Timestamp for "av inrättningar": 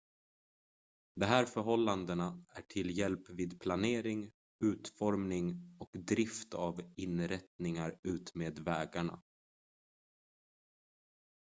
6.53-7.99